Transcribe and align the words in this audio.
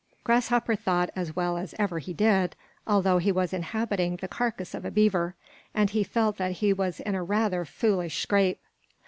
Grasshopper 0.23 0.73
thought 0.75 1.11
as 1.15 1.35
well 1.35 1.57
as 1.59 1.75
ever 1.77 1.99
he 1.99 2.11
did, 2.11 2.55
although 2.87 3.19
he 3.19 3.31
was 3.31 3.53
inhabiting 3.53 4.15
the 4.15 4.27
carcass 4.27 4.73
of 4.73 4.83
a 4.83 4.89
beaver; 4.89 5.35
and 5.75 5.91
he 5.91 6.03
felt 6.03 6.37
that 6.37 6.53
he 6.53 6.73
was 6.73 6.99
in 7.01 7.13
a 7.13 7.21
rather 7.23 7.65
foolish 7.65 8.19
scrape. 8.19 8.61